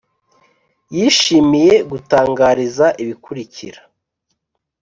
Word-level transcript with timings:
yishimiye 0.95 1.73
gutangariza 1.91 2.85
ibikurikira: 3.03 3.79